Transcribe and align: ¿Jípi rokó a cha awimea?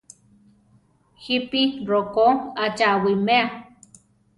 ¿Jípi 1.23 1.61
rokó 1.87 2.27
a 2.63 2.65
cha 2.77 2.87
awimea? 2.95 3.45